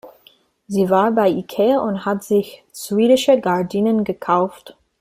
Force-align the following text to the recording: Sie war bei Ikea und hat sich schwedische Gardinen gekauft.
Sie 0.67 0.89
war 0.89 1.11
bei 1.11 1.27
Ikea 1.29 1.77
und 1.77 2.05
hat 2.05 2.23
sich 2.23 2.63
schwedische 2.73 3.39
Gardinen 3.39 4.03
gekauft. 4.03 4.75